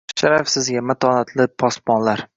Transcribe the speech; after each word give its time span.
Sharaf 0.19 0.49
sizga, 0.53 0.83
matonatli 0.93 1.49
posbonlar! 1.65 2.29